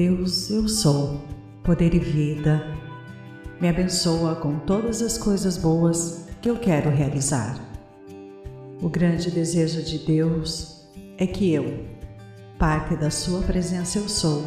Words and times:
Deus, 0.00 0.48
eu 0.50 0.66
sou, 0.66 1.20
poder 1.62 1.92
e 1.94 1.98
vida. 1.98 2.64
Me 3.60 3.68
abençoa 3.68 4.34
com 4.34 4.58
todas 4.60 5.02
as 5.02 5.18
coisas 5.18 5.58
boas 5.58 6.26
que 6.40 6.48
eu 6.48 6.56
quero 6.56 6.88
realizar. 6.88 7.60
O 8.80 8.88
grande 8.88 9.30
desejo 9.30 9.82
de 9.82 9.98
Deus 9.98 10.88
é 11.18 11.26
que 11.26 11.52
eu, 11.52 11.84
parte 12.58 12.96
da 12.96 13.10
Sua 13.10 13.42
presença, 13.42 13.98
eu 13.98 14.08
sou, 14.08 14.42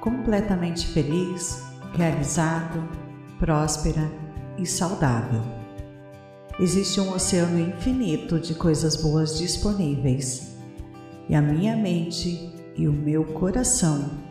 completamente 0.00 0.86
feliz, 0.86 1.62
realizado, 1.94 2.88
próspera 3.38 4.10
e 4.56 4.64
saudável. 4.64 5.42
Existe 6.58 6.98
um 7.02 7.12
oceano 7.12 7.60
infinito 7.60 8.40
de 8.40 8.54
coisas 8.54 8.96
boas 8.96 9.36
disponíveis 9.36 10.56
e 11.28 11.34
a 11.34 11.42
minha 11.42 11.76
mente 11.76 12.50
e 12.74 12.88
o 12.88 12.92
meu 12.94 13.24
coração 13.24 14.26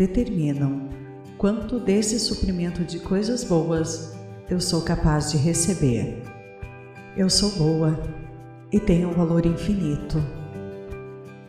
determinam 0.00 0.88
quanto 1.36 1.78
desse 1.78 2.18
suprimento 2.18 2.82
de 2.84 2.98
coisas 3.00 3.44
boas 3.44 4.14
eu 4.48 4.58
sou 4.58 4.80
capaz 4.80 5.30
de 5.30 5.36
receber. 5.36 6.22
Eu 7.14 7.28
sou 7.28 7.50
boa 7.50 8.02
e 8.72 8.80
tenho 8.80 9.10
um 9.10 9.12
valor 9.12 9.44
infinito. 9.44 10.16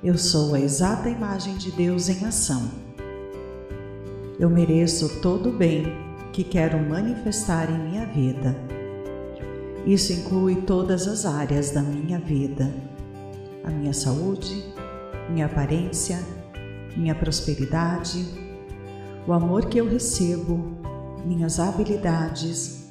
Eu 0.03 0.17
sou 0.17 0.53
a 0.53 0.59
exata 0.59 1.07
imagem 1.07 1.55
de 1.55 1.71
Deus 1.71 2.09
em 2.09 2.25
ação. 2.25 2.69
Eu 4.37 4.49
mereço 4.49 5.21
todo 5.21 5.47
o 5.47 5.57
bem 5.57 5.85
que 6.33 6.43
quero 6.43 6.77
manifestar 6.77 7.71
em 7.71 7.89
minha 7.89 8.05
vida. 8.05 8.53
Isso 9.85 10.11
inclui 10.11 10.57
todas 10.63 11.07
as 11.07 11.25
áreas 11.25 11.71
da 11.71 11.81
minha 11.81 12.19
vida: 12.19 12.69
a 13.63 13.69
minha 13.69 13.93
saúde, 13.93 14.61
minha 15.29 15.45
aparência, 15.45 16.19
minha 16.97 17.15
prosperidade, 17.15 18.40
o 19.27 19.33
amor 19.33 19.65
que 19.65 19.77
eu 19.77 19.87
recebo, 19.87 20.59
minhas 21.23 21.59
habilidades, 21.59 22.89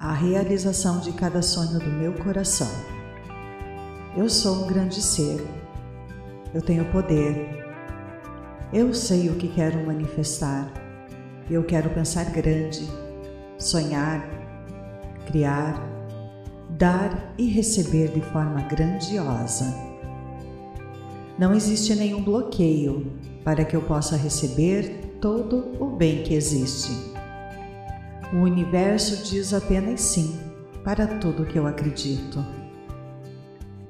a 0.00 0.12
realização 0.12 0.98
de 0.98 1.12
cada 1.12 1.42
sonho 1.42 1.78
do 1.78 1.86
meu 1.86 2.12
coração. 2.14 2.70
Eu 4.16 4.28
sou 4.28 4.64
um 4.64 4.66
grande 4.66 5.00
ser. 5.00 5.46
Eu 6.52 6.60
tenho 6.60 6.84
poder. 6.86 7.64
Eu 8.72 8.92
sei 8.92 9.28
o 9.28 9.36
que 9.36 9.48
quero 9.48 9.84
manifestar. 9.86 10.72
Eu 11.48 11.62
quero 11.62 11.90
pensar 11.90 12.24
grande, 12.30 12.88
sonhar, 13.56 14.26
criar, 15.26 15.80
dar 16.70 17.32
e 17.38 17.46
receber 17.46 18.08
de 18.08 18.20
forma 18.20 18.60
grandiosa. 18.62 19.72
Não 21.38 21.54
existe 21.54 21.94
nenhum 21.94 22.22
bloqueio 22.22 23.12
para 23.44 23.64
que 23.64 23.76
eu 23.76 23.82
possa 23.82 24.16
receber 24.16 25.03
todo 25.24 25.74
o 25.80 25.86
bem 25.86 26.22
que 26.22 26.34
existe. 26.34 26.92
O 28.30 28.40
universo 28.40 29.24
diz 29.24 29.54
apenas 29.54 30.02
sim 30.02 30.38
para 30.84 31.06
tudo 31.06 31.46
que 31.46 31.58
eu 31.58 31.66
acredito. 31.66 32.44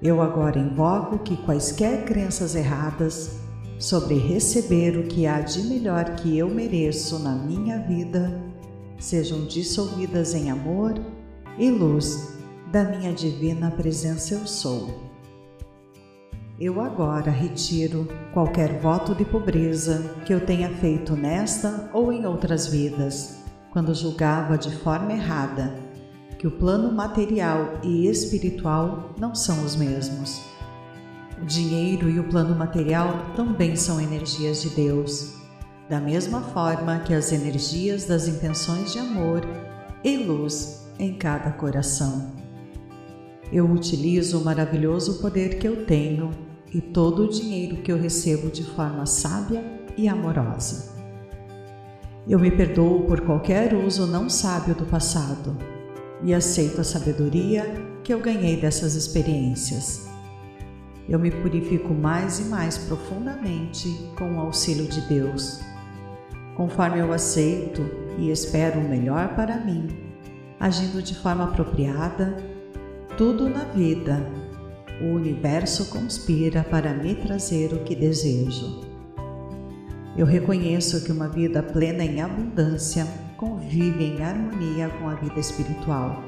Eu 0.00 0.22
agora 0.22 0.60
invoco 0.60 1.18
que 1.18 1.36
quaisquer 1.38 2.04
crenças 2.04 2.54
erradas 2.54 3.40
sobre 3.80 4.16
receber 4.16 4.96
o 4.96 5.08
que 5.08 5.26
há 5.26 5.40
de 5.40 5.64
melhor 5.64 6.14
que 6.14 6.38
eu 6.38 6.48
mereço 6.48 7.18
na 7.18 7.34
minha 7.34 7.80
vida 7.80 8.40
sejam 8.96 9.44
dissolvidas 9.46 10.34
em 10.34 10.52
amor 10.52 10.94
e 11.58 11.68
luz 11.68 12.32
da 12.70 12.84
minha 12.84 13.12
divina 13.12 13.72
presença 13.72 14.34
eu 14.34 14.46
sou. 14.46 15.13
Eu 16.58 16.80
agora 16.80 17.32
retiro 17.32 18.06
qualquer 18.32 18.78
voto 18.78 19.12
de 19.12 19.24
pobreza 19.24 20.14
que 20.24 20.32
eu 20.32 20.40
tenha 20.40 20.70
feito 20.76 21.16
nesta 21.16 21.90
ou 21.92 22.12
em 22.12 22.24
outras 22.26 22.68
vidas, 22.68 23.40
quando 23.72 23.92
julgava 23.92 24.56
de 24.56 24.70
forma 24.76 25.12
errada 25.12 25.74
que 26.38 26.46
o 26.46 26.52
plano 26.52 26.92
material 26.92 27.80
e 27.82 28.06
espiritual 28.06 29.14
não 29.18 29.34
são 29.34 29.64
os 29.64 29.74
mesmos. 29.74 30.42
O 31.42 31.44
dinheiro 31.44 32.08
e 32.08 32.20
o 32.20 32.28
plano 32.28 32.54
material 32.54 33.32
também 33.34 33.74
são 33.74 34.00
energias 34.00 34.62
de 34.62 34.68
Deus, 34.70 35.34
da 35.88 35.98
mesma 35.98 36.40
forma 36.40 37.00
que 37.00 37.14
as 37.14 37.32
energias 37.32 38.04
das 38.04 38.28
intenções 38.28 38.92
de 38.92 39.00
amor 39.00 39.40
e 40.04 40.18
luz 40.18 40.86
em 41.00 41.14
cada 41.14 41.50
coração. 41.50 42.32
Eu 43.52 43.68
utilizo 43.68 44.38
o 44.38 44.44
maravilhoso 44.44 45.20
poder 45.20 45.58
que 45.58 45.66
eu 45.66 45.84
tenho 45.84 46.43
e 46.74 46.80
todo 46.80 47.24
o 47.24 47.28
dinheiro 47.28 47.76
que 47.76 47.92
eu 47.92 47.96
recebo 47.96 48.50
de 48.50 48.64
forma 48.64 49.06
sábia 49.06 49.64
e 49.96 50.08
amorosa. 50.08 50.92
Eu 52.26 52.38
me 52.40 52.50
perdoo 52.50 53.04
por 53.04 53.20
qualquer 53.20 53.74
uso 53.74 54.06
não 54.08 54.28
sábio 54.28 54.74
do 54.74 54.84
passado 54.84 55.56
e 56.22 56.34
aceito 56.34 56.80
a 56.80 56.84
sabedoria 56.84 57.64
que 58.02 58.12
eu 58.12 58.18
ganhei 58.18 58.56
dessas 58.56 58.96
experiências. 58.96 60.08
Eu 61.08 61.18
me 61.18 61.30
purifico 61.30 61.94
mais 61.94 62.40
e 62.40 62.44
mais 62.44 62.76
profundamente 62.76 63.88
com 64.18 64.34
o 64.34 64.40
auxílio 64.40 64.88
de 64.88 65.02
Deus. 65.02 65.60
Conforme 66.56 66.98
eu 66.98 67.12
aceito 67.12 67.82
e 68.18 68.30
espero 68.30 68.80
o 68.80 68.88
melhor 68.88 69.34
para 69.36 69.58
mim, 69.58 69.88
agindo 70.58 71.02
de 71.02 71.14
forma 71.14 71.44
apropriada, 71.44 72.36
tudo 73.16 73.48
na 73.48 73.64
vida 73.64 74.43
o 75.00 75.06
universo 75.06 75.86
conspira 75.86 76.62
para 76.62 76.94
me 76.94 77.14
trazer 77.14 77.72
o 77.72 77.80
que 77.80 77.94
desejo. 77.94 78.82
Eu 80.16 80.26
reconheço 80.26 81.04
que 81.04 81.10
uma 81.10 81.28
vida 81.28 81.62
plena 81.62 82.04
em 82.04 82.20
abundância 82.20 83.06
convive 83.36 84.04
em 84.04 84.22
harmonia 84.22 84.88
com 84.88 85.08
a 85.08 85.14
vida 85.14 85.40
espiritual, 85.40 86.22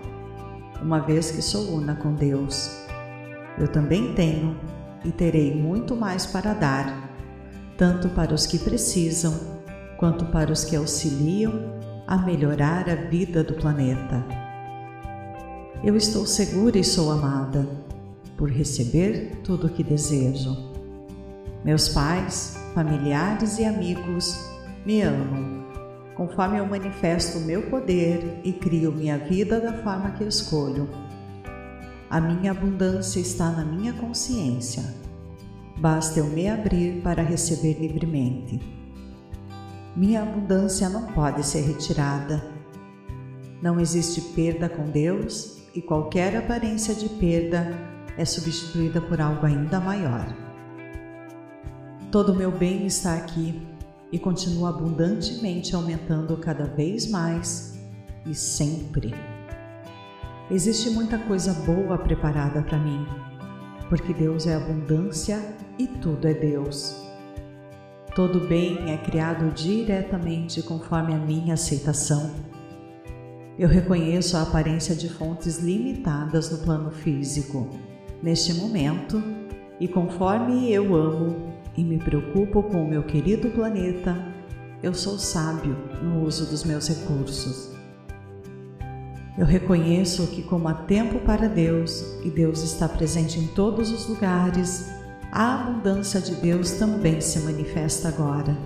uma 0.82 0.98
vez 0.98 1.30
que 1.30 1.40
sou 1.40 1.76
una 1.76 1.94
com 1.94 2.12
Deus. 2.14 2.84
Eu 3.58 3.68
também 3.68 4.12
tenho 4.14 4.58
e 5.04 5.12
terei 5.12 5.54
muito 5.54 5.94
mais 5.94 6.26
para 6.26 6.52
dar, 6.52 7.08
tanto 7.78 8.08
para 8.08 8.34
os 8.34 8.46
que 8.46 8.58
precisam, 8.58 9.32
quanto 9.96 10.26
para 10.26 10.50
os 10.52 10.64
que 10.64 10.74
auxiliam 10.74 11.52
a 12.06 12.18
melhorar 12.18 12.90
a 12.90 12.96
vida 12.96 13.44
do 13.44 13.54
planeta. 13.54 14.24
Eu 15.84 15.96
estou 15.96 16.26
segura 16.26 16.76
e 16.76 16.84
sou 16.84 17.12
amada 17.12 17.85
por 18.36 18.50
receber 18.50 19.40
tudo 19.42 19.66
o 19.66 19.70
que 19.70 19.82
desejo. 19.82 20.56
Meus 21.64 21.88
pais, 21.88 22.56
familiares 22.74 23.58
e 23.58 23.64
amigos 23.64 24.38
me 24.84 25.00
amam, 25.02 25.64
conforme 26.14 26.58
eu 26.58 26.66
manifesto 26.66 27.38
o 27.38 27.40
meu 27.40 27.62
poder 27.62 28.40
e 28.44 28.52
crio 28.52 28.92
minha 28.92 29.18
vida 29.18 29.60
da 29.60 29.72
forma 29.82 30.12
que 30.12 30.24
escolho. 30.24 30.88
A 32.08 32.20
minha 32.20 32.52
abundância 32.52 33.18
está 33.18 33.50
na 33.50 33.64
minha 33.64 33.92
consciência. 33.94 34.84
Basta 35.78 36.20
eu 36.20 36.26
me 36.26 36.48
abrir 36.48 37.02
para 37.02 37.22
receber 37.22 37.74
livremente. 37.80 38.60
Minha 39.96 40.22
abundância 40.22 40.88
não 40.88 41.06
pode 41.12 41.44
ser 41.44 41.62
retirada. 41.62 42.44
Não 43.60 43.80
existe 43.80 44.20
perda 44.20 44.68
com 44.68 44.88
Deus 44.90 45.62
e 45.74 45.82
qualquer 45.82 46.36
aparência 46.36 46.94
de 46.94 47.08
perda 47.08 47.95
é 48.16 48.24
substituída 48.24 49.00
por 49.00 49.20
algo 49.20 49.44
ainda 49.44 49.78
maior. 49.80 50.34
Todo 52.10 52.32
o 52.32 52.36
meu 52.36 52.50
bem 52.50 52.86
está 52.86 53.14
aqui 53.14 53.66
e 54.10 54.18
continua 54.18 54.70
abundantemente 54.70 55.74
aumentando 55.74 56.36
cada 56.36 56.64
vez 56.64 57.10
mais 57.10 57.78
e 58.24 58.34
sempre. 58.34 59.14
Existe 60.50 60.90
muita 60.90 61.18
coisa 61.18 61.52
boa 61.52 61.98
preparada 61.98 62.62
para 62.62 62.78
mim, 62.78 63.04
porque 63.88 64.14
Deus 64.14 64.46
é 64.46 64.54
abundância 64.54 65.42
e 65.78 65.86
tudo 65.86 66.28
é 66.28 66.34
Deus. 66.34 67.04
Todo 68.14 68.48
bem 68.48 68.90
é 68.90 68.96
criado 68.96 69.52
diretamente 69.52 70.62
conforme 70.62 71.12
a 71.12 71.18
minha 71.18 71.54
aceitação. 71.54 72.30
Eu 73.58 73.68
reconheço 73.68 74.36
a 74.36 74.42
aparência 74.42 74.94
de 74.94 75.08
fontes 75.08 75.58
limitadas 75.58 76.50
no 76.50 76.58
plano 76.58 76.90
físico 76.90 77.68
neste 78.22 78.54
momento 78.54 79.22
e 79.78 79.86
conforme 79.86 80.72
eu 80.72 80.94
amo 80.94 81.52
e 81.76 81.84
me 81.84 81.98
preocupo 81.98 82.62
com 82.62 82.82
o 82.82 82.88
meu 82.88 83.02
querido 83.02 83.50
planeta, 83.50 84.16
eu 84.82 84.94
sou 84.94 85.18
sábio 85.18 85.76
no 86.02 86.22
uso 86.24 86.46
dos 86.46 86.64
meus 86.64 86.88
recursos. 86.88 87.74
Eu 89.36 89.44
reconheço 89.44 90.26
que, 90.28 90.42
como 90.42 90.66
há 90.68 90.72
tempo 90.72 91.18
para 91.20 91.46
Deus 91.46 92.02
e 92.24 92.30
Deus 92.30 92.62
está 92.62 92.88
presente 92.88 93.38
em 93.38 93.46
todos 93.48 93.90
os 93.90 94.08
lugares, 94.08 94.90
a 95.30 95.60
abundância 95.60 96.20
de 96.20 96.34
Deus 96.36 96.72
também 96.72 97.20
se 97.20 97.40
manifesta 97.40 98.08
agora. 98.08 98.56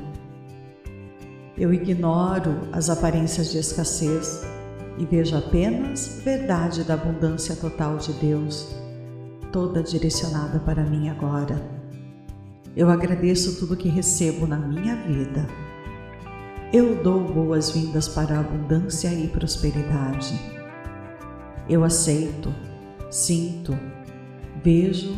Eu 1.58 1.74
ignoro 1.74 2.68
as 2.70 2.88
aparências 2.88 3.50
de 3.50 3.58
escassez 3.58 4.46
e 4.96 5.04
vejo 5.04 5.36
apenas 5.36 6.20
verdade 6.24 6.84
da 6.84 6.94
abundância 6.94 7.56
total 7.56 7.96
de 7.96 8.12
Deus 8.14 8.68
toda 9.52 9.82
direcionada 9.82 10.58
para 10.60 10.82
mim 10.82 11.08
agora. 11.08 11.60
Eu 12.76 12.88
agradeço 12.88 13.58
tudo 13.58 13.76
que 13.76 13.88
recebo 13.88 14.46
na 14.46 14.56
minha 14.56 14.94
vida. 14.96 15.46
Eu 16.72 17.02
dou 17.02 17.20
boas-vindas 17.20 18.08
para 18.08 18.36
a 18.36 18.40
abundância 18.40 19.08
e 19.08 19.26
prosperidade. 19.28 20.38
Eu 21.68 21.82
aceito, 21.82 22.54
sinto, 23.10 23.76
vejo 24.62 25.16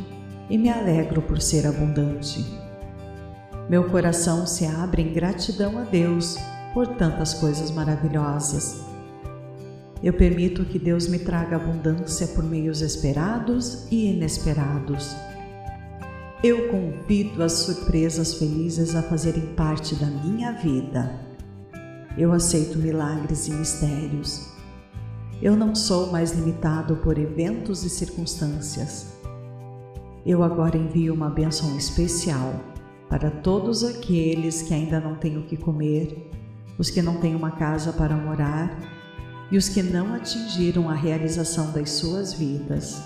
e 0.48 0.56
me 0.56 0.70
alegro 0.70 1.20
por 1.20 1.40
ser 1.40 1.66
abundante. 1.66 2.44
Meu 3.68 3.88
coração 3.90 4.46
se 4.46 4.64
abre 4.64 5.02
em 5.02 5.12
gratidão 5.12 5.78
a 5.78 5.82
Deus 5.82 6.36
por 6.74 6.86
tantas 6.86 7.34
coisas 7.34 7.70
maravilhosas. 7.70 8.91
Eu 10.02 10.12
permito 10.12 10.64
que 10.64 10.80
Deus 10.80 11.06
me 11.06 11.20
traga 11.20 11.54
abundância 11.54 12.26
por 12.26 12.42
meios 12.42 12.80
esperados 12.80 13.86
e 13.88 14.10
inesperados. 14.10 15.14
Eu 16.42 16.68
convido 16.70 17.40
as 17.40 17.52
surpresas 17.52 18.34
felizes 18.34 18.96
a 18.96 19.02
fazerem 19.02 19.54
parte 19.54 19.94
da 19.94 20.06
minha 20.06 20.50
vida. 20.54 21.20
Eu 22.18 22.32
aceito 22.32 22.78
milagres 22.78 23.46
e 23.46 23.52
mistérios. 23.52 24.48
Eu 25.40 25.56
não 25.56 25.72
sou 25.72 26.10
mais 26.10 26.32
limitado 26.32 26.96
por 26.96 27.16
eventos 27.16 27.84
e 27.84 27.88
circunstâncias. 27.88 29.06
Eu 30.26 30.42
agora 30.42 30.76
envio 30.76 31.14
uma 31.14 31.30
bênção 31.30 31.76
especial 31.76 32.54
para 33.08 33.30
todos 33.30 33.84
aqueles 33.84 34.62
que 34.62 34.74
ainda 34.74 34.98
não 34.98 35.14
têm 35.14 35.38
o 35.38 35.44
que 35.44 35.56
comer, 35.56 36.28
os 36.76 36.90
que 36.90 37.00
não 37.00 37.20
têm 37.20 37.36
uma 37.36 37.52
casa 37.52 37.92
para 37.92 38.16
morar 38.16 39.01
e 39.52 39.56
os 39.58 39.68
que 39.68 39.82
não 39.82 40.14
atingiram 40.14 40.88
a 40.88 40.94
realização 40.94 41.70
das 41.72 41.90
suas 41.90 42.32
vidas. 42.32 43.02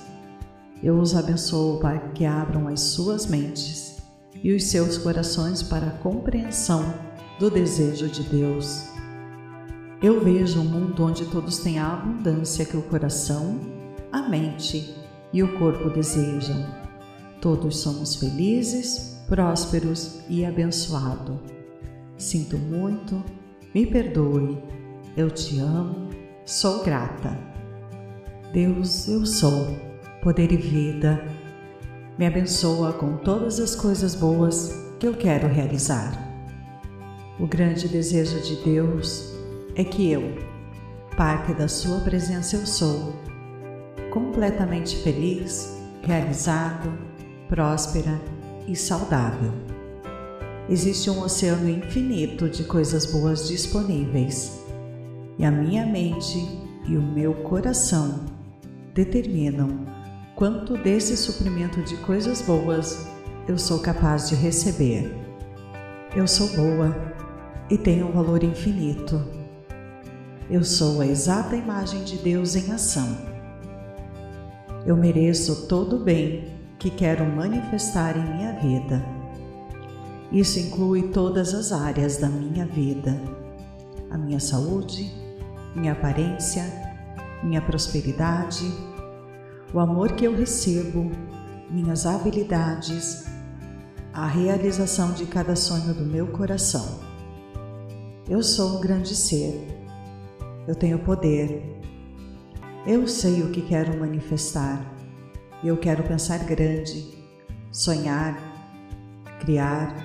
Eu 0.80 0.96
os 1.00 1.16
abençoo 1.16 1.80
para 1.80 1.98
que 2.10 2.24
abram 2.24 2.68
as 2.68 2.80
suas 2.80 3.26
mentes 3.26 3.96
e 4.44 4.54
os 4.54 4.62
seus 4.62 4.96
corações 4.96 5.60
para 5.60 5.88
a 5.88 5.98
compreensão 5.98 6.94
do 7.40 7.50
desejo 7.50 8.08
de 8.08 8.22
Deus. 8.22 8.84
Eu 10.00 10.22
vejo 10.22 10.60
um 10.60 10.64
mundo 10.64 11.04
onde 11.04 11.24
todos 11.26 11.58
têm 11.58 11.80
a 11.80 11.94
abundância 11.94 12.64
que 12.64 12.76
o 12.76 12.82
coração, 12.82 13.58
a 14.12 14.22
mente 14.28 14.94
e 15.32 15.42
o 15.42 15.58
corpo 15.58 15.90
desejam. 15.90 16.64
Todos 17.40 17.78
somos 17.78 18.14
felizes, 18.14 19.20
prósperos 19.26 20.20
e 20.28 20.44
abençoados. 20.44 21.38
Sinto 22.16 22.56
muito, 22.56 23.20
me 23.74 23.84
perdoe, 23.84 24.56
eu 25.16 25.28
te 25.28 25.58
amo, 25.58 26.06
sou 26.46 26.84
grata. 26.84 27.36
Deus, 28.52 29.08
eu 29.08 29.26
sou, 29.26 29.76
poder 30.22 30.52
e 30.52 30.56
vida. 30.56 31.20
Me 32.16 32.24
abençoa 32.24 32.92
com 32.92 33.16
todas 33.16 33.58
as 33.58 33.74
coisas 33.74 34.14
boas 34.14 34.72
que 35.00 35.08
eu 35.08 35.14
quero 35.14 35.48
realizar. 35.48 36.12
O 37.40 37.48
grande 37.48 37.88
desejo 37.88 38.40
de 38.42 38.62
Deus 38.62 39.34
é 39.74 39.82
que 39.82 40.08
eu, 40.08 40.22
parte 41.16 41.52
da 41.52 41.66
Sua 41.66 41.98
presença 42.02 42.54
eu 42.54 42.64
sou, 42.64 43.12
completamente 44.12 45.02
feliz, 45.02 45.76
realizado, 46.02 46.96
próspera 47.48 48.20
e 48.68 48.76
saudável. 48.76 49.52
Existe 50.70 51.10
um 51.10 51.22
oceano 51.22 51.68
infinito 51.68 52.48
de 52.48 52.62
coisas 52.62 53.04
boas 53.04 53.48
disponíveis 53.48 54.64
e 55.38 55.44
a 55.44 55.50
minha 55.50 55.86
mente 55.86 56.38
e 56.88 56.96
o 56.96 57.02
meu 57.02 57.34
coração 57.34 58.20
determinam 58.94 59.86
quanto 60.34 60.76
desse 60.76 61.16
suprimento 61.16 61.82
de 61.82 61.96
coisas 61.98 62.42
boas 62.42 63.08
eu 63.48 63.58
sou 63.58 63.80
capaz 63.80 64.28
de 64.28 64.34
receber. 64.34 65.14
Eu 66.14 66.26
sou 66.26 66.48
boa 66.56 66.94
e 67.70 67.76
tenho 67.76 68.08
um 68.08 68.12
valor 68.12 68.42
infinito 68.42 69.36
eu 70.48 70.62
sou 70.62 71.00
a 71.00 71.06
exata 71.06 71.56
imagem 71.56 72.04
de 72.04 72.18
Deus 72.18 72.54
em 72.54 72.70
ação. 72.70 73.18
Eu 74.86 74.96
mereço 74.96 75.66
todo 75.66 75.96
o 75.96 76.04
bem 76.04 76.44
que 76.78 76.88
quero 76.88 77.24
manifestar 77.24 78.16
em 78.16 78.36
minha 78.36 78.52
vida. 78.52 79.04
Isso 80.30 80.60
inclui 80.60 81.08
todas 81.08 81.52
as 81.52 81.72
áreas 81.72 82.18
da 82.18 82.28
minha 82.28 82.64
vida: 82.64 83.20
a 84.08 84.16
minha 84.16 84.38
saúde, 84.38 85.10
minha 85.76 85.92
aparência, 85.92 86.64
minha 87.44 87.62
prosperidade, 87.62 88.64
o 89.72 89.78
amor 89.78 90.12
que 90.12 90.24
eu 90.24 90.36
recebo, 90.36 91.12
minhas 91.70 92.06
habilidades, 92.06 93.26
a 94.12 94.26
realização 94.26 95.12
de 95.12 95.26
cada 95.26 95.54
sonho 95.54 95.94
do 95.94 96.04
meu 96.04 96.26
coração. 96.28 96.98
Eu 98.28 98.42
sou 98.42 98.78
um 98.78 98.80
grande 98.80 99.14
ser 99.14 99.76
eu 100.66 100.74
tenho 100.74 100.98
poder. 100.98 101.62
Eu 102.84 103.06
sei 103.06 103.42
o 103.42 103.50
que 103.50 103.62
quero 103.62 104.00
manifestar. 104.00 104.84
Eu 105.62 105.76
quero 105.76 106.02
pensar 106.02 106.38
grande, 106.38 107.16
sonhar, 107.70 108.36
criar, 109.40 110.04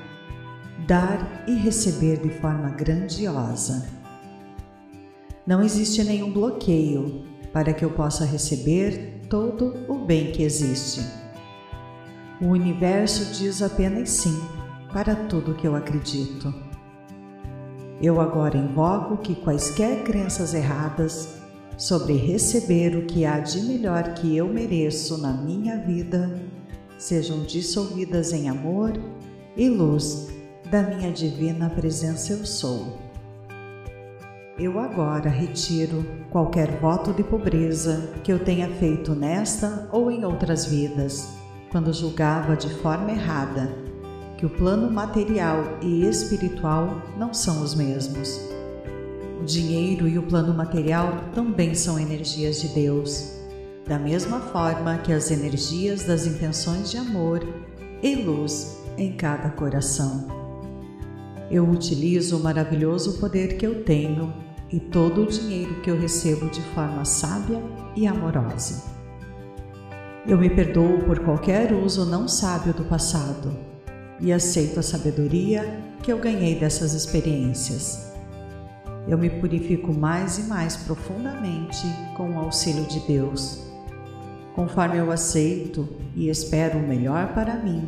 dar 0.88 1.44
e 1.47 1.56
receber 1.56 2.18
de 2.18 2.29
forma 2.29 2.69
grandiosa. 2.69 4.00
Não 5.45 5.63
existe 5.63 6.03
nenhum 6.03 6.31
bloqueio 6.31 7.23
para 7.51 7.73
que 7.73 7.83
eu 7.83 7.89
possa 7.91 8.25
receber 8.25 9.21
todo 9.29 9.73
o 9.88 10.05
bem 10.05 10.31
que 10.31 10.43
existe. 10.43 11.01
O 12.41 12.47
universo 12.47 13.33
diz 13.33 13.61
apenas 13.61 14.09
sim 14.09 14.39
para 14.93 15.15
tudo 15.15 15.53
que 15.53 15.67
eu 15.67 15.75
acredito. 15.75 16.53
Eu 18.01 18.19
agora 18.19 18.57
invoco 18.57 19.17
que 19.17 19.35
quaisquer 19.35 20.03
crenças 20.03 20.53
erradas 20.53 21.41
sobre 21.77 22.13
receber 22.13 22.95
o 22.95 23.05
que 23.05 23.25
há 23.25 23.39
de 23.39 23.61
melhor 23.61 24.13
que 24.13 24.35
eu 24.35 24.47
mereço 24.47 25.17
na 25.17 25.33
minha 25.33 25.77
vida 25.77 26.39
sejam 26.97 27.44
dissolvidas 27.44 28.31
em 28.31 28.47
amor 28.47 28.94
e 29.57 29.67
luz 29.67 30.27
da 30.69 30.83
minha 30.83 31.11
divina 31.11 31.69
presença 31.69 32.33
eu 32.33 32.45
sou. 32.45 33.10
Eu 34.61 34.77
agora 34.77 35.27
retiro 35.27 36.05
qualquer 36.30 36.80
voto 36.80 37.11
de 37.11 37.23
pobreza 37.23 38.11
que 38.23 38.31
eu 38.31 38.37
tenha 38.37 38.69
feito 38.75 39.15
nesta 39.15 39.89
ou 39.91 40.11
em 40.11 40.23
outras 40.23 40.68
vidas, 40.68 41.30
quando 41.71 41.91
julgava 41.91 42.56
de 42.56 42.69
forma 42.75 43.09
errada 43.09 43.75
que 44.37 44.45
o 44.45 44.49
plano 44.51 44.91
material 44.91 45.63
e 45.81 46.06
espiritual 46.06 47.01
não 47.18 47.33
são 47.33 47.63
os 47.63 47.73
mesmos. 47.73 48.39
O 49.41 49.45
dinheiro 49.45 50.07
e 50.07 50.19
o 50.19 50.23
plano 50.23 50.53
material 50.53 51.11
também 51.33 51.73
são 51.73 51.97
energias 51.97 52.61
de 52.61 52.68
Deus, 52.68 53.39
da 53.87 53.97
mesma 53.97 54.41
forma 54.41 54.99
que 54.99 55.11
as 55.11 55.31
energias 55.31 56.03
das 56.03 56.27
intenções 56.27 56.91
de 56.91 56.97
amor 56.97 57.44
e 58.03 58.13
luz 58.13 58.77
em 58.95 59.13
cada 59.13 59.49
coração. 59.49 60.27
Eu 61.49 61.68
utilizo 61.68 62.37
o 62.37 62.44
maravilhoso 62.44 63.19
poder 63.19 63.57
que 63.57 63.65
eu 63.65 63.83
tenho 63.83 64.50
e 64.71 64.80
todo 64.80 65.23
o 65.23 65.28
dinheiro 65.28 65.81
que 65.81 65.92
eu 65.92 65.99
recebo 65.99 66.49
de 66.49 66.61
forma 66.73 67.04
sábia 67.04 67.61
e 67.95 68.07
amorosa. 68.07 68.83
Eu 70.25 70.37
me 70.37 70.49
perdoo 70.49 70.99
por 70.99 71.19
qualquer 71.19 71.73
uso 71.73 72.06
não 72.06 72.28
sábio 72.28 72.73
do 72.73 72.85
passado 72.85 73.51
e 74.19 74.31
aceito 74.31 74.80
a 74.80 74.83
sabedoria 74.83 75.81
que 76.04 76.11
eu 76.11 76.19
ganhei 76.19 76.59
dessas 76.59 76.94
experiências. 76.94 78.11
Eu 79.07 79.18
me 79.18 79.30
purifico 79.30 79.92
mais 79.92 80.37
e 80.37 80.44
mais 80.44 80.78
profundamente 80.78 81.87
com 82.16 82.30
o 82.30 82.40
auxílio 82.40 82.85
de 82.85 82.99
Deus. 83.01 83.66
Conforme 84.56 84.97
eu 84.97 85.11
aceito 85.11 85.90
e 86.16 86.30
espero 86.30 86.78
o 86.78 86.87
melhor 86.87 87.33
para 87.33 87.56
mim, 87.56 87.87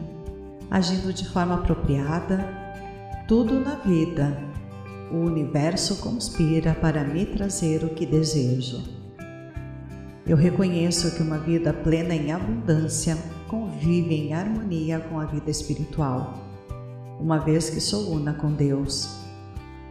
agindo 0.72 1.14
de 1.14 1.30
forma 1.30 1.56
apropriada, 1.56 2.48
tudo 3.28 3.60
na 3.60 3.76
vida, 3.76 4.36
o 5.14 5.18
universo 5.18 5.98
conspira 5.98 6.74
para 6.74 7.04
me 7.04 7.24
trazer 7.24 7.84
o 7.84 7.90
que 7.90 8.04
desejo. 8.04 8.82
Eu 10.26 10.36
reconheço 10.36 11.16
que 11.16 11.22
uma 11.22 11.38
vida 11.38 11.72
plena 11.72 12.16
em 12.16 12.32
abundância 12.32 13.16
convive 13.48 14.16
em 14.16 14.34
harmonia 14.34 15.00
com 15.02 15.20
a 15.20 15.26
vida 15.26 15.52
espiritual, 15.52 16.44
uma 17.20 17.38
vez 17.38 17.70
que 17.70 17.80
sou 17.80 18.12
una 18.12 18.34
com 18.34 18.54
Deus. 18.54 19.08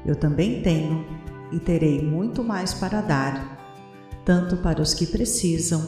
Eu 0.05 0.17
também 0.17 0.61
tenho 0.61 1.07
e 1.53 1.61
terei 1.61 2.03
muito 2.03 2.43
mais 2.43 2.75
para 2.75 3.01
dar, 3.01 3.79
tanto 4.25 4.57
para 4.57 4.83
os 4.83 4.93
que 4.93 5.07
precisam, 5.07 5.87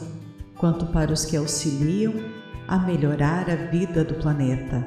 quanto 0.57 0.85
para 0.87 1.11
os 1.11 1.25
que 1.25 1.35
auxiliam 1.35 2.13
a 2.69 2.77
melhorar 2.77 3.49
a 3.49 3.55
vida 3.55 4.01
do 4.01 4.13
planeta. 4.13 4.85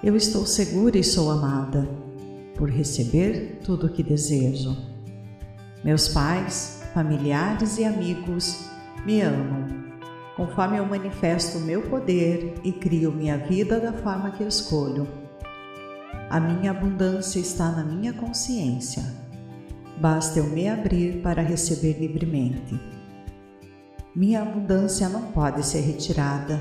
Eu 0.00 0.14
estou 0.14 0.46
segura 0.46 0.96
e 0.96 1.02
sou 1.02 1.28
amada 1.28 2.03
por 2.56 2.70
receber 2.70 3.60
tudo 3.64 3.86
o 3.86 3.90
que 3.90 4.02
desejo. 4.02 4.76
Meus 5.84 6.08
pais, 6.08 6.82
familiares 6.94 7.78
e 7.78 7.84
amigos 7.84 8.68
me 9.04 9.20
amam 9.20 9.84
conforme 10.36 10.78
eu 10.78 10.86
manifesto 10.86 11.58
o 11.58 11.60
meu 11.60 11.82
poder 11.82 12.54
e 12.64 12.72
crio 12.72 13.12
minha 13.12 13.38
vida 13.38 13.78
da 13.78 13.92
forma 13.92 14.32
que 14.32 14.42
escolho. 14.42 15.06
A 16.28 16.40
minha 16.40 16.72
abundância 16.72 17.38
está 17.38 17.70
na 17.70 17.84
minha 17.84 18.12
consciência. 18.12 19.04
Basta 20.00 20.40
eu 20.40 20.44
me 20.44 20.68
abrir 20.68 21.20
para 21.22 21.40
receber 21.40 21.98
livremente. 22.00 22.80
Minha 24.14 24.42
abundância 24.42 25.08
não 25.08 25.30
pode 25.30 25.64
ser 25.64 25.80
retirada. 25.80 26.60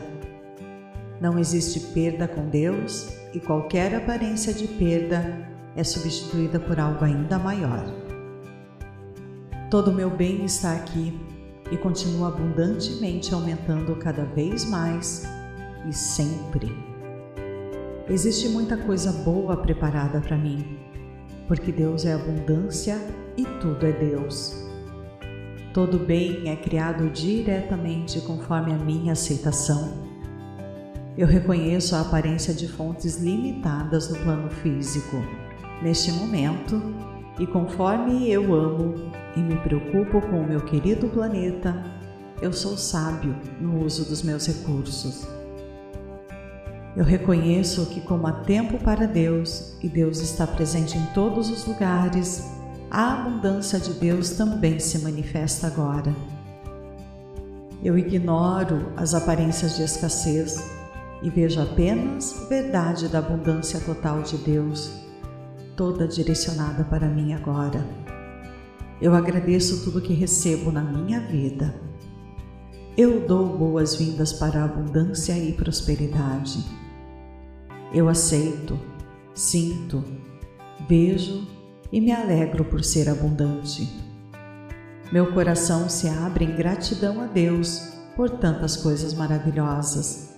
Não 1.19 1.39
existe 1.39 1.79
perda 1.79 2.27
com 2.27 2.49
Deus 2.49 3.07
e 3.33 3.39
qualquer 3.39 3.95
aparência 3.95 4.53
de 4.53 4.67
perda 4.67 5.52
é 5.75 5.83
substituída 5.83 6.59
por 6.59 6.79
algo 6.79 7.03
ainda 7.03 7.37
maior. 7.39 7.83
Todo 9.69 9.91
o 9.91 9.93
meu 9.93 10.09
bem 10.09 10.45
está 10.45 10.73
aqui 10.73 11.19
e 11.71 11.77
continua 11.77 12.27
abundantemente 12.27 13.33
aumentando 13.33 13.95
cada 13.95 14.23
vez 14.25 14.65
mais 14.65 15.23
e 15.89 15.93
sempre. 15.93 16.71
Existe 18.07 18.49
muita 18.49 18.77
coisa 18.77 19.11
boa 19.11 19.57
preparada 19.57 20.19
para 20.19 20.37
mim, 20.37 20.77
porque 21.47 21.71
Deus 21.71 22.05
é 22.05 22.13
abundância 22.13 22.97
e 23.37 23.45
tudo 23.59 23.85
é 23.85 23.91
Deus. 23.91 24.63
Todo 25.73 25.97
bem 25.97 26.47
é 26.47 26.55
criado 26.55 27.09
diretamente 27.09 28.21
conforme 28.21 28.73
a 28.73 28.77
minha 28.77 29.13
aceitação. 29.13 30.03
Eu 31.17 31.27
reconheço 31.27 31.95
a 31.95 32.01
aparência 32.01 32.53
de 32.53 32.67
fontes 32.67 33.17
limitadas 33.17 34.09
no 34.09 34.19
plano 34.19 34.49
físico, 34.49 35.17
neste 35.83 36.13
momento, 36.13 36.81
e 37.37 37.45
conforme 37.45 38.29
eu 38.31 38.53
amo 38.53 39.11
e 39.35 39.39
me 39.41 39.57
preocupo 39.57 40.21
com 40.21 40.41
o 40.41 40.47
meu 40.47 40.61
querido 40.61 41.09
planeta, 41.09 41.75
eu 42.41 42.53
sou 42.53 42.77
sábio 42.77 43.35
no 43.59 43.83
uso 43.83 44.05
dos 44.05 44.23
meus 44.23 44.47
recursos. 44.47 45.27
Eu 46.95 47.03
reconheço 47.03 47.87
que, 47.87 47.99
como 48.01 48.27
há 48.27 48.31
tempo 48.31 48.77
para 48.77 49.05
Deus 49.05 49.75
e 49.81 49.89
Deus 49.89 50.19
está 50.19 50.47
presente 50.47 50.97
em 50.97 51.05
todos 51.07 51.49
os 51.49 51.65
lugares, 51.65 52.49
a 52.89 53.13
abundância 53.13 53.79
de 53.79 53.93
Deus 53.93 54.31
também 54.31 54.79
se 54.79 54.99
manifesta 54.99 55.67
agora. 55.67 56.15
Eu 57.83 57.97
ignoro 57.97 58.93
as 58.95 59.13
aparências 59.13 59.75
de 59.75 59.83
escassez 59.83 60.63
e 61.23 61.29
vejo 61.29 61.59
apenas 61.59 62.45
verdade 62.47 63.09
da 63.09 63.19
abundância 63.19 63.79
total 63.79 64.21
de 64.21 64.37
Deus, 64.37 65.02
toda 65.75 66.07
direcionada 66.07 66.83
para 66.83 67.07
mim 67.07 67.33
agora. 67.33 67.85
Eu 69.01 69.13
agradeço 69.13 69.83
tudo 69.83 70.01
que 70.01 70.13
recebo 70.13 70.71
na 70.71 70.81
minha 70.81 71.19
vida. 71.19 71.73
Eu 72.95 73.27
dou 73.27 73.57
boas-vindas 73.57 74.31
para 74.33 74.61
a 74.61 74.65
abundância 74.65 75.37
e 75.37 75.51
prosperidade. 75.53 76.63
Eu 77.93 78.07
aceito, 78.07 78.79
sinto, 79.33 80.03
vejo 80.87 81.47
e 81.91 81.99
me 81.99 82.11
alegro 82.11 82.65
por 82.65 82.83
ser 82.83 83.09
abundante. 83.09 83.87
Meu 85.11 85.31
coração 85.33 85.89
se 85.89 86.07
abre 86.07 86.45
em 86.45 86.55
gratidão 86.55 87.21
a 87.21 87.25
Deus 87.25 87.93
por 88.15 88.29
tantas 88.29 88.75
coisas 88.77 89.13
maravilhosas. 89.13 90.32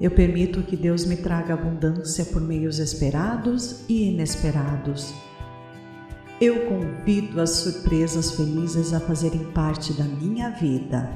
Eu 0.00 0.12
permito 0.12 0.62
que 0.62 0.76
Deus 0.76 1.04
me 1.04 1.16
traga 1.16 1.54
abundância 1.54 2.24
por 2.26 2.40
meios 2.40 2.78
esperados 2.78 3.84
e 3.88 4.10
inesperados. 4.10 5.12
Eu 6.40 6.66
convido 6.66 7.40
as 7.40 7.50
surpresas 7.50 8.30
felizes 8.30 8.94
a 8.94 9.00
fazerem 9.00 9.44
parte 9.52 9.92
da 9.94 10.04
minha 10.04 10.50
vida. 10.50 11.10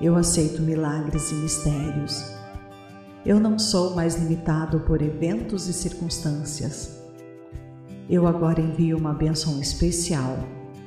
Eu 0.00 0.16
aceito 0.16 0.62
milagres 0.62 1.30
e 1.30 1.34
mistérios. 1.34 2.24
Eu 3.24 3.38
não 3.38 3.58
sou 3.58 3.94
mais 3.94 4.16
limitado 4.16 4.80
por 4.80 5.02
eventos 5.02 5.68
e 5.68 5.72
circunstâncias. 5.74 7.02
Eu 8.08 8.26
agora 8.26 8.62
envio 8.62 8.96
uma 8.96 9.12
bênção 9.12 9.60
especial 9.60 10.38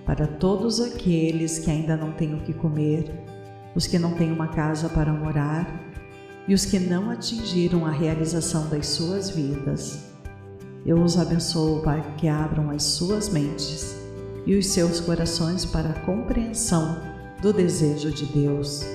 para 0.04 0.26
todos 0.26 0.82
aqueles 0.82 1.60
que 1.60 1.70
ainda 1.70 1.96
não 1.96 2.12
têm 2.14 2.34
o 2.34 2.42
que 2.42 2.54
comer, 2.54 3.12
os 3.76 3.86
que 3.86 4.00
não 4.00 4.16
têm 4.16 4.32
uma 4.32 4.48
casa 4.48 4.90
para 4.90 5.14
morar 5.14 5.88
e 6.48 6.54
os 6.54 6.66
que 6.66 6.80
não 6.80 7.10
atingiram 7.10 7.86
a 7.86 7.92
realização 7.92 8.70
das 8.70 8.88
suas 8.88 9.30
vidas. 9.30 10.06
Eu 10.86 11.02
os 11.02 11.18
abençoo 11.18 11.82
para 11.82 12.02
que 12.18 12.28
abram 12.28 12.70
as 12.70 12.84
suas 12.84 13.30
mentes 13.30 13.96
e 14.46 14.56
os 14.56 14.68
seus 14.68 15.00
corações 15.00 15.66
para 15.66 15.90
a 15.90 16.00
compreensão 16.02 17.02
do 17.42 17.52
desejo 17.52 18.12
de 18.12 18.26
Deus. 18.26 18.86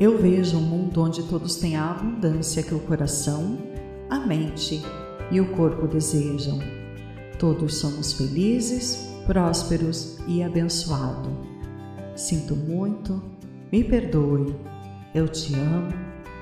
Eu 0.00 0.18
vejo 0.18 0.56
um 0.58 0.62
mundo 0.62 1.00
onde 1.00 1.22
todos 1.22 1.56
têm 1.56 1.76
a 1.76 1.90
abundância 1.90 2.62
que 2.62 2.74
o 2.74 2.80
coração, 2.80 3.58
a 4.10 4.18
mente 4.18 4.82
e 5.30 5.40
o 5.40 5.52
corpo 5.52 5.86
desejam 5.86 6.58
Todos 7.42 7.78
somos 7.78 8.12
felizes, 8.12 9.08
prósperos 9.26 10.16
e 10.28 10.44
abençoados. 10.44 11.32
Sinto 12.14 12.54
muito, 12.54 13.20
me 13.72 13.82
perdoe, 13.82 14.54
eu 15.12 15.26
te 15.26 15.52
amo, 15.56 15.92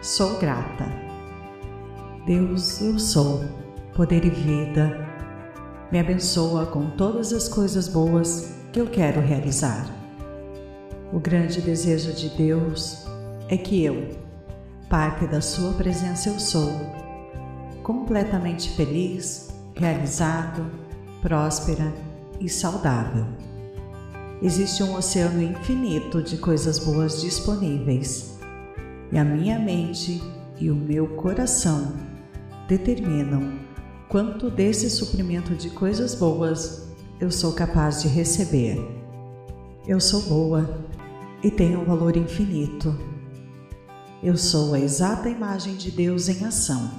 sou 0.02 0.38
grata. 0.38 0.86
Deus, 2.24 2.80
eu 2.80 2.98
sou, 2.98 3.44
poder 3.94 4.24
e 4.24 4.30
vida. 4.30 4.96
Me 5.92 5.98
abençoa 5.98 6.64
com 6.64 6.90
todas 6.90 7.34
as 7.34 7.48
coisas 7.48 7.86
boas 7.86 8.54
que 8.72 8.80
eu 8.80 8.86
quero 8.86 9.20
realizar. 9.20 9.86
O 11.12 11.20
grande 11.20 11.60
desejo 11.60 12.14
de 12.14 12.30
Deus 12.30 13.04
é 13.48 13.58
que 13.58 13.84
eu, 13.84 14.16
parte 14.88 15.26
da 15.26 15.42
Sua 15.42 15.74
presença, 15.74 16.30
eu 16.30 16.40
sou, 16.40 16.72
completamente 17.82 18.70
feliz, 18.70 19.50
realizado, 19.74 20.64
próspera 21.20 21.92
e 22.40 22.48
saudável. 22.48 23.26
Existe 24.40 24.82
um 24.82 24.94
oceano 24.94 25.42
infinito 25.42 26.22
de 26.22 26.38
coisas 26.38 26.78
boas 26.78 27.20
disponíveis 27.20 28.39
e 29.12 29.18
a 29.18 29.24
minha 29.24 29.58
mente 29.58 30.20
e 30.58 30.70
o 30.70 30.74
meu 30.74 31.06
coração 31.16 31.94
determinam 32.68 33.58
quanto 34.08 34.50
desse 34.50 34.90
suprimento 34.90 35.54
de 35.54 35.70
coisas 35.70 36.14
boas 36.14 36.88
eu 37.20 37.30
sou 37.30 37.52
capaz 37.52 38.02
de 38.02 38.08
receber. 38.08 38.78
Eu 39.86 40.00
sou 40.00 40.22
boa 40.22 40.86
e 41.42 41.50
tenho 41.50 41.80
um 41.80 41.84
valor 41.84 42.16
infinito. 42.16 42.96
Eu 44.22 44.36
sou 44.36 44.74
a 44.74 44.80
exata 44.80 45.28
imagem 45.28 45.76
de 45.76 45.90
Deus 45.90 46.28
em 46.28 46.44
ação. 46.44 46.90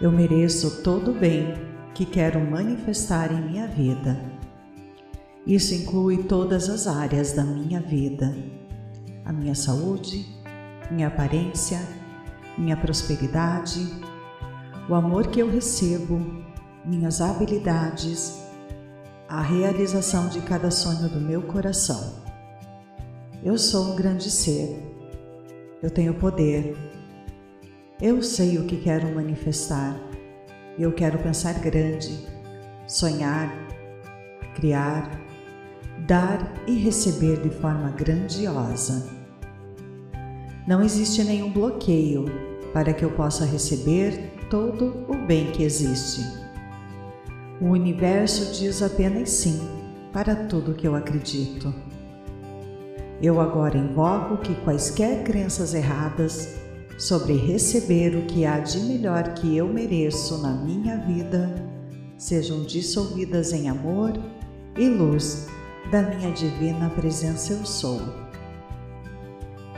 Eu 0.00 0.12
mereço 0.12 0.82
todo 0.82 1.10
o 1.10 1.14
bem 1.14 1.54
que 1.94 2.06
quero 2.06 2.40
manifestar 2.40 3.32
em 3.32 3.50
minha 3.50 3.66
vida. 3.66 4.20
Isso 5.46 5.74
inclui 5.74 6.24
todas 6.24 6.68
as 6.68 6.86
áreas 6.86 7.32
da 7.32 7.44
minha 7.44 7.80
vida: 7.80 8.34
a 9.24 9.32
minha 9.32 9.54
saúde, 9.54 10.26
minha 10.92 11.08
aparência, 11.08 11.80
minha 12.56 12.76
prosperidade, 12.76 13.88
o 14.88 14.94
amor 14.94 15.28
que 15.28 15.40
eu 15.40 15.50
recebo, 15.50 16.44
minhas 16.84 17.20
habilidades, 17.20 18.42
a 19.28 19.40
realização 19.40 20.28
de 20.28 20.40
cada 20.42 20.70
sonho 20.70 21.08
do 21.08 21.20
meu 21.20 21.42
coração. 21.42 22.22
Eu 23.42 23.56
sou 23.58 23.92
um 23.92 23.96
grande 23.96 24.30
ser. 24.30 24.80
Eu 25.82 25.90
tenho 25.90 26.14
poder. 26.14 26.76
Eu 28.00 28.22
sei 28.22 28.58
o 28.58 28.66
que 28.66 28.76
quero 28.76 29.12
manifestar 29.14 30.12
eu 30.78 30.90
quero 30.90 31.18
pensar 31.18 31.52
grande, 31.60 32.26
sonhar, 32.86 33.52
criar, 34.54 35.10
dar 36.06 36.50
e 36.66 36.76
receber 36.76 37.42
de 37.42 37.50
forma 37.50 37.90
grandiosa. 37.90 39.21
Não 40.66 40.82
existe 40.82 41.24
nenhum 41.24 41.50
bloqueio 41.50 42.26
para 42.72 42.92
que 42.92 43.04
eu 43.04 43.10
possa 43.10 43.44
receber 43.44 44.32
todo 44.48 45.04
o 45.08 45.16
bem 45.26 45.50
que 45.52 45.62
existe. 45.62 46.20
O 47.60 47.66
universo 47.66 48.52
diz 48.52 48.82
apenas 48.82 49.30
sim 49.30 49.60
para 50.12 50.34
tudo 50.34 50.74
que 50.74 50.86
eu 50.86 50.94
acredito. 50.94 51.72
Eu 53.20 53.40
agora 53.40 53.78
invoco 53.78 54.38
que 54.38 54.54
quaisquer 54.62 55.22
crenças 55.22 55.74
erradas 55.74 56.56
sobre 56.98 57.34
receber 57.34 58.16
o 58.16 58.22
que 58.26 58.44
há 58.44 58.58
de 58.58 58.80
melhor 58.80 59.34
que 59.34 59.56
eu 59.56 59.66
mereço 59.68 60.42
na 60.42 60.52
minha 60.52 60.96
vida 60.98 61.72
sejam 62.22 62.62
dissolvidas 62.62 63.52
em 63.52 63.68
amor 63.68 64.12
e 64.78 64.88
luz 64.88 65.48
da 65.90 66.02
minha 66.02 66.30
divina 66.30 66.88
presença 66.90 67.52
eu 67.52 67.66
sou. 67.66 68.21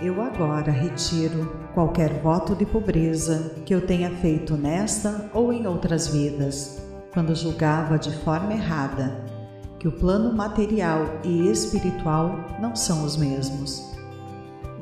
Eu 0.03 0.21
agora 0.21 0.73
retiro 0.73 1.53
qualquer 1.73 2.21
voto 2.21 2.55
de 2.55 2.67
pobreza 2.67 3.55
que 3.65 3.75
eu 3.75 3.87
tenha 3.87 4.11
feito 4.17 4.57
nesta 4.57 5.31
ou 5.33 5.53
em 5.53 5.67
outras 5.67 6.09
vidas, 6.09 6.83
quando 7.13 7.35
julgava 7.35 7.99
de 7.99 8.11
forma 8.19 8.53
errada 8.53 9.35
que 9.85 9.89
o 9.89 9.93
plano 9.93 10.35
material 10.35 11.21
e 11.23 11.51
espiritual 11.51 12.41
não 12.59 12.75
são 12.75 13.05
os 13.05 13.19
mesmos 13.19 13.93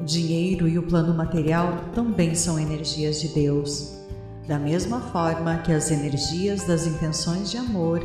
O 0.01 0.05
dinheiro 0.05 0.69
e 0.69 0.79
o 0.79 0.83
plano 0.85 1.13
material 1.13 1.77
também 1.93 2.37
são 2.37 2.57
energias 2.57 3.21
de 3.21 3.27
Deus, 3.29 3.99
da 4.47 4.61
mesma 4.61 5.01
forma 5.01 5.59
que 5.59 5.73
as 5.73 5.91
energias 5.91 6.63
das 6.65 6.87
intenções 6.87 7.51
de 7.51 7.57
amor 7.57 8.01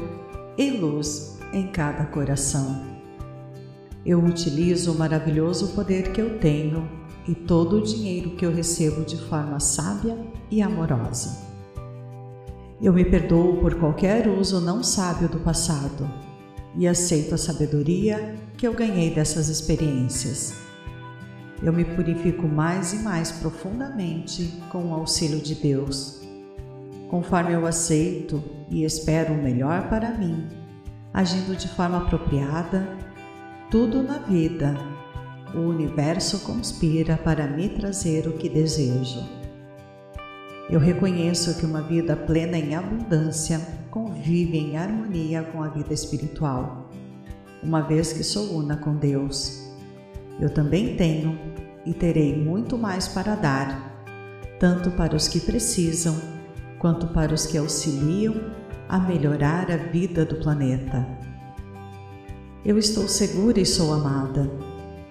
e 0.57 0.71
luz 0.71 1.37
em 1.53 1.67
cada 1.67 2.03
coração. 2.05 2.96
Eu 4.07 4.23
utilizo 4.23 4.93
o 4.93 4.97
maravilhoso 4.97 5.73
poder 5.73 6.13
que 6.13 6.21
eu 6.21 6.39
tenho 6.39 6.89
e 7.27 7.35
todo 7.35 7.75
o 7.75 7.83
dinheiro 7.83 8.37
que 8.37 8.45
eu 8.45 8.53
recebo 8.53 9.03
de 9.03 9.17
forma 9.17 9.59
sábia 9.59 10.17
e 10.49 10.61
amorosa. 10.61 11.45
Eu 12.81 12.93
me 12.93 13.03
perdoo 13.03 13.57
por 13.57 13.75
qualquer 13.75 14.29
uso 14.29 14.61
não 14.61 14.81
sábio 14.81 15.27
do 15.27 15.41
passado 15.41 16.09
e 16.77 16.87
aceito 16.87 17.35
a 17.35 17.37
sabedoria 17.37 18.33
que 18.55 18.65
eu 18.65 18.73
ganhei 18.73 19.13
dessas 19.13 19.49
experiências. 19.49 20.53
Eu 21.61 21.73
me 21.73 21.83
purifico 21.83 22.47
mais 22.47 22.93
e 22.93 22.99
mais 22.99 23.29
profundamente 23.33 24.53
com 24.69 24.85
o 24.85 24.93
auxílio 24.93 25.41
de 25.41 25.53
Deus. 25.53 26.21
Conforme 27.09 27.51
eu 27.51 27.67
aceito 27.67 28.41
e 28.69 28.85
espero 28.85 29.33
o 29.33 29.43
melhor 29.43 29.89
para 29.89 30.17
mim, 30.17 30.47
agindo 31.13 31.57
de 31.57 31.67
forma 31.67 31.97
apropriada, 31.97 33.05
tudo 33.69 34.01
na 34.01 34.17
vida, 34.17 34.77
o 35.53 35.59
universo 35.59 36.39
conspira 36.45 37.17
para 37.17 37.47
me 37.47 37.67
trazer 37.67 38.25
o 38.25 38.33
que 38.33 38.47
desejo. 38.47 39.27
Eu 40.69 40.79
reconheço 40.79 41.57
que 41.57 41.65
uma 41.65 41.81
vida 41.81 42.15
plena 42.15 42.57
em 42.57 42.75
abundância 42.75 43.59
convive 43.91 44.57
em 44.57 44.77
harmonia 44.77 45.43
com 45.43 45.61
a 45.61 45.67
vida 45.67 45.93
espiritual, 45.93 46.89
uma 47.61 47.81
vez 47.81 48.13
que 48.13 48.23
sou 48.23 48.57
una 48.57 48.77
com 48.77 48.95
Deus. 48.95 49.69
Eu 50.39 50.49
também 50.49 50.95
tenho 50.95 51.37
e 51.85 51.93
terei 51.93 52.37
muito 52.37 52.77
mais 52.77 53.09
para 53.09 53.35
dar, 53.35 54.05
tanto 54.61 54.91
para 54.91 55.15
os 55.15 55.27
que 55.27 55.41
precisam, 55.41 56.15
quanto 56.79 57.07
para 57.07 57.33
os 57.33 57.45
que 57.45 57.57
auxiliam 57.57 58.33
a 58.87 58.97
melhorar 58.97 59.69
a 59.69 59.75
vida 59.75 60.23
do 60.23 60.37
planeta. 60.37 61.16
Eu 62.65 62.77
estou 62.77 63.07
segura 63.07 63.59
e 63.59 63.65
sou 63.65 63.93
amada 63.93 64.49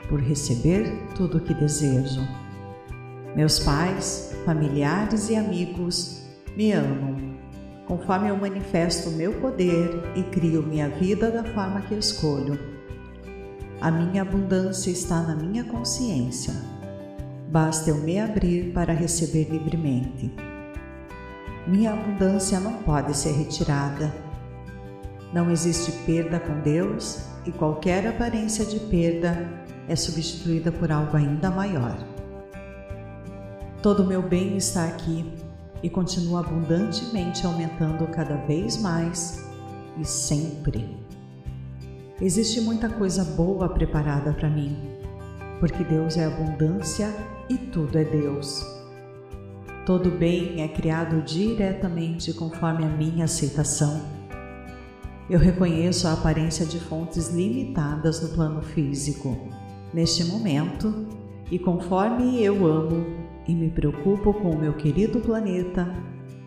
por 0.09 0.21
receber 0.21 0.93
tudo 1.15 1.39
o 1.39 1.41
que 1.41 1.55
desejo. 1.55 2.21
Meus 3.35 3.61
pais, 3.61 4.35
familiares 4.45 5.31
e 5.31 5.37
amigos 5.37 6.23
me 6.57 6.73
amam, 6.73 7.37
conforme 7.87 8.29
eu 8.29 8.37
manifesto 8.37 9.11
meu 9.11 9.41
poder 9.41 9.91
e 10.15 10.23
crio 10.25 10.63
minha 10.63 10.89
vida 10.89 11.31
da 11.31 11.45
forma 11.45 11.81
que 11.83 11.95
escolho. 11.95 12.59
A 13.81 13.91
minha 13.91 14.23
abundância 14.23 14.91
está 14.91 15.23
na 15.23 15.37
minha 15.37 15.65
consciência. 15.65 16.55
Basta 17.49 17.91
eu 17.91 17.99
me 17.99 18.19
abrir 18.19 18.73
para 18.73 18.93
receber 18.93 19.49
livremente. 19.51 20.33
Minha 21.67 21.93
abundância 21.93 22.59
não 22.59 22.83
pode 22.83 23.17
ser 23.17 23.33
retirada. 23.33 24.26
Não 25.37 25.51
existe 25.51 25.93
perda 26.07 26.41
com 26.41 26.61
Deus 26.61 27.19
e 27.45 27.53
qualquer 27.53 28.07
aparência 28.07 28.65
de 28.65 28.81
perda 28.81 29.47
é 29.87 29.95
substituída 29.95 30.73
por 30.73 30.91
algo 30.91 31.15
ainda 31.15 31.51
maior. 31.51 31.99
Todo 33.83 34.03
o 34.03 34.07
meu 34.07 34.23
bem 34.23 34.57
está 34.57 34.87
aqui 34.87 35.31
e 35.83 35.91
continua 35.91 36.41
abundantemente 36.41 37.45
aumentando 37.45 38.07
cada 38.07 38.37
vez 38.47 38.79
mais 38.79 39.47
e 40.01 40.07
sempre. 40.07 40.97
Existe 42.19 42.63
muita 42.63 42.89
coisa 42.89 43.23
boa 43.23 43.69
preparada 43.69 44.33
para 44.33 44.49
mim, 44.49 44.75
porque 45.61 45.85
Deus 45.85 46.17
é 46.17 46.25
abundância 46.25 47.15
e 47.51 47.59
tudo 47.59 47.99
é 47.99 48.05
Deus. 48.05 48.65
Todo 49.85 50.11
bem 50.11 50.63
é 50.63 50.69
criado 50.69 51.21
diretamente 51.21 52.33
conforme 52.33 52.87
a 52.87 52.89
minha 52.89 53.27
aceitação. 53.27 54.16
Eu 55.29 55.41
reconheço 55.41 56.07
a 56.07 56.13
aparência 56.13 56.65
de 56.65 56.79
fontes 56.79 57.31
limitadas 57.31 58.23
no 58.23 58.29
plano 58.29 58.63
físico, 58.63 59.37
neste 59.93 60.25
momento, 60.25 61.05
e 61.51 61.59
conforme 61.59 62.41
eu 62.41 62.65
amo 62.65 63.05
e 63.47 63.53
me 63.53 63.69
preocupo 63.69 64.33
com 64.33 64.51
o 64.51 64.59
meu 64.59 64.75
querido 64.75 65.19
planeta, 65.19 65.93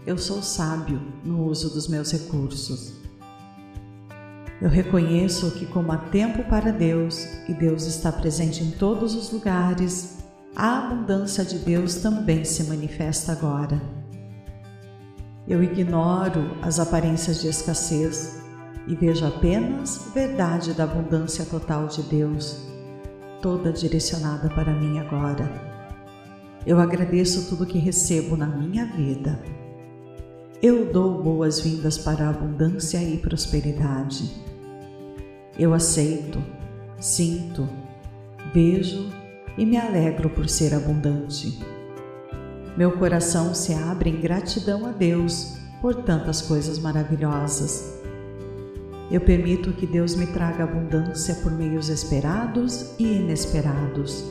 eu 0.07 0.17
sou 0.17 0.41
sábio 0.41 1.01
no 1.25 1.45
uso 1.45 1.73
dos 1.73 1.89
meus 1.89 2.13
recursos. 2.13 2.93
Eu 4.61 4.69
reconheço 4.69 5.51
que, 5.51 5.65
como 5.65 5.91
há 5.91 5.97
tempo 5.97 6.43
para 6.45 6.71
Deus 6.71 7.25
e 7.49 7.53
Deus 7.53 7.85
está 7.85 8.13
presente 8.13 8.63
em 8.63 8.71
todos 8.71 9.13
os 9.13 9.29
lugares, 9.31 10.19
a 10.55 10.85
abundância 10.85 11.43
de 11.43 11.59
Deus 11.59 11.95
também 11.95 12.45
se 12.45 12.63
manifesta 12.63 13.33
agora. 13.33 13.81
Eu 15.45 15.61
ignoro 15.61 16.57
as 16.61 16.79
aparências 16.79 17.41
de 17.41 17.47
escassez 17.49 18.38
e 18.89 18.95
vejo 18.95 19.23
apenas 19.23 20.09
verdade 20.15 20.73
da 20.73 20.83
abundância 20.83 21.45
total 21.45 21.85
de 21.85 22.01
Deus, 22.01 22.57
toda 23.39 23.71
direcionada 23.71 24.49
para 24.49 24.73
mim 24.73 24.97
agora. 24.97 25.47
Eu 26.65 26.79
agradeço 26.79 27.47
tudo 27.47 27.67
que 27.67 27.77
recebo 27.77 28.35
na 28.35 28.47
minha 28.47 28.87
vida. 28.87 29.39
Eu 30.61 30.91
dou 30.91 31.21
boas-vindas 31.21 31.99
para 31.99 32.25
a 32.25 32.29
abundância 32.31 32.97
e 32.97 33.19
prosperidade. 33.19 34.29
Eu 35.57 35.73
aceito, 35.73 36.43
sinto, 36.99 37.69
vejo 38.51 39.07
e 39.55 39.65
me 39.65 39.77
alegro 39.77 40.31
por 40.31 40.49
ser 40.49 40.73
abundante. 40.73 41.59
Meu 42.75 42.97
coração 42.97 43.53
se 43.53 43.71
abre 43.73 44.09
em 44.09 44.19
gratidão 44.19 44.87
a 44.87 44.91
Deus 44.91 45.57
por 45.79 45.95
tantas 46.03 46.41
coisas 46.41 46.79
maravilhosas. 46.79 47.98
Eu 49.11 49.21
permito 49.21 49.73
que 49.73 49.87
Deus 49.87 50.15
me 50.15 50.27
traga 50.27 50.63
abundância 50.63 51.33
por 51.35 51.51
meios 51.51 51.89
esperados 51.89 52.93
e 52.99 53.03
inesperados. 53.03 54.23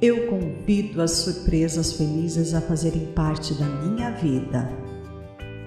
Eu 0.00 0.28
convido 0.28 1.02
as 1.02 1.10
surpresas 1.10 1.92
felizes 1.92 2.54
a 2.54 2.60
fazerem 2.62 3.12
parte 3.12 3.52
da 3.52 3.66
minha 3.66 4.12
vida. 4.12 4.66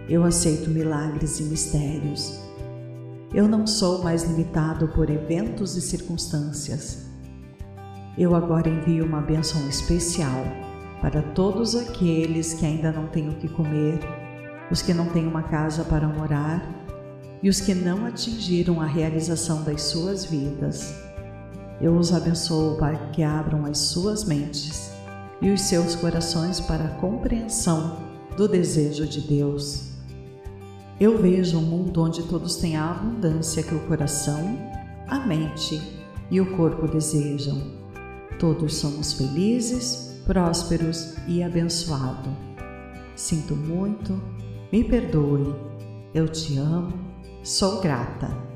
Eu 0.10 0.24
aceito 0.24 0.72
milagres 0.72 1.40
e 1.40 1.44
mistérios. 1.44 2.40
Eu 3.32 3.48
não 3.48 3.68
sou 3.68 4.04
mais 4.04 4.24
limitado 4.24 4.88
por 4.88 5.12
eventos 5.12 5.76
e 5.76 5.82
circunstâncias. 5.82 7.06
Eu 8.18 8.36
agora 8.36 8.70
envio 8.70 9.06
uma 9.06 9.22
bênção 9.22 9.70
especial 9.70 10.44
para 11.00 11.22
todos 11.22 11.76
aqueles 11.76 12.56
que 12.56 12.66
ainda 12.66 12.92
não 12.92 13.06
têm 13.08 13.30
o 13.30 13.36
que 13.36 13.48
comer, 13.48 14.00
os 14.72 14.82
que 14.82 14.96
não 14.96 15.10
têm 15.10 15.28
uma 15.28 15.44
casa 15.44 15.84
para 15.84 16.08
morar 16.08 16.83
e 17.44 17.50
os 17.50 17.60
que 17.60 17.76
não 17.76 18.06
atingiram 18.06 18.80
a 18.80 18.86
realização 18.86 19.64
das 19.64 19.84
suas 19.84 20.24
vidas. 20.24 20.96
Eu 21.82 21.98
os 21.98 22.14
abençoo 22.14 22.78
para 22.78 22.98
que 23.10 23.22
abram 23.22 23.66
as 23.66 23.78
suas 23.78 24.24
mentes 24.24 24.90
e 25.42 25.52
os 25.52 25.62
seus 25.64 25.94
corações 25.94 26.62
para 26.62 26.86
a 26.86 26.96
compreensão 27.02 27.98
do 28.38 28.48
desejo 28.48 29.06
de 29.06 29.20
Deus. 29.20 29.90
Eu 30.98 31.22
vejo 31.22 31.58
um 31.58 31.64
mundo 31.64 32.02
onde 32.02 32.24
todos 32.24 32.56
têm 32.56 32.78
a 32.78 32.92
abundância 32.92 33.62
que 33.62 33.76
o 33.76 33.88
coração, 33.88 34.58
a 35.06 35.20
mente 35.20 35.82
e 36.32 36.40
o 36.40 36.56
corpo 36.56 36.88
desejam. 36.88 37.62
Todos 38.40 38.76
somos 38.76 39.12
felizes, 39.12 40.22
prósperos 40.26 41.16
e 41.28 41.44
abençoados. 41.44 42.32
Sinto 43.18 43.54
muito, 43.54 44.18
me 44.72 44.82
perdoe, 44.84 45.54
eu 46.14 46.28
te 46.30 46.58
amo, 46.58 47.13
sou 47.44 47.82
grata. 47.82 48.53